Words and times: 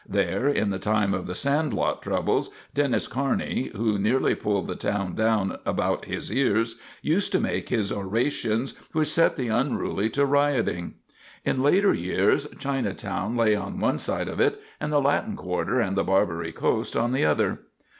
There, 0.09 0.47
in 0.49 0.71
the 0.71 0.79
time 0.79 1.13
of 1.13 1.27
the 1.27 1.35
sand 1.35 1.73
lot 1.73 2.01
troubles, 2.01 2.49
Dennis 2.73 3.07
Kearney, 3.07 3.69
who 3.75 3.99
nearly 3.99 4.33
pulled 4.33 4.65
the 4.65 4.73
town 4.75 5.13
down 5.13 5.59
about 5.63 6.05
his 6.05 6.33
ears, 6.33 6.77
used 7.03 7.31
to 7.33 7.39
make 7.39 7.69
his 7.69 7.91
orations 7.91 8.73
which 8.93 9.09
set 9.11 9.35
the 9.35 9.49
unruly 9.49 10.09
to 10.09 10.25
rioting. 10.25 10.95
In 11.45 11.61
later 11.61 11.93
years 11.93 12.47
Chinatown 12.57 13.37
lay 13.37 13.53
on 13.53 13.79
one 13.79 13.99
side 13.99 14.27
of 14.27 14.39
it 14.39 14.59
and 14.79 14.91
the 14.91 14.99
Latin 14.99 15.35
quarter 15.35 15.79
and 15.79 15.95
the 15.95 16.03
"Barbary 16.03 16.51
Coast" 16.51 16.97
on 16.97 17.11
the 17.11 17.23
other. 17.27 17.59